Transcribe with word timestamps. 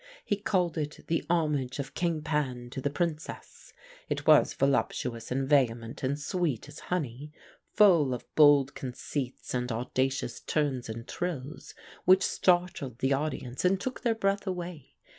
He 0.25 0.35
called 0.35 0.79
it 0.79 0.99
'The 1.05 1.23
Homage 1.29 1.77
of 1.77 1.93
King 1.93 2.23
Pan 2.23 2.71
to 2.71 2.81
the 2.81 2.89
Princess.' 2.89 3.71
It 4.09 4.25
was 4.25 4.55
voluptuous 4.55 5.29
and 5.29 5.47
vehement 5.47 6.01
and 6.01 6.19
sweet 6.19 6.67
as 6.67 6.79
honey, 6.89 7.31
full 7.75 8.11
of 8.11 8.25
bold 8.33 8.73
conceits 8.73 9.53
and 9.53 9.71
audacious 9.71 10.39
turns 10.39 10.89
and 10.89 11.07
trills, 11.07 11.75
which 12.05 12.23
startled 12.23 12.97
the 12.97 13.13
audience 13.13 13.63
and 13.63 13.79
took 13.79 14.01
their 14.01 14.15
breath 14.15 14.47
away. 14.47 14.95